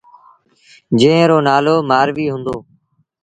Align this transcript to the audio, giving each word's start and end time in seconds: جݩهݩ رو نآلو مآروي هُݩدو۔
جݩهݩ 0.99 1.27
رو 1.29 1.37
نآلو 1.47 1.75
مآروي 1.89 2.25
هُݩدو۔ 2.33 2.55